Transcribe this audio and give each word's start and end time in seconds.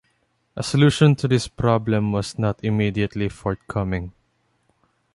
A 0.55 0.63
solution 0.63 1.13
to 1.17 1.27
this 1.27 1.47
problem 1.47 2.11
was 2.11 2.39
not 2.39 2.63
immediately 2.63 3.29
forthcoming. 3.29 4.13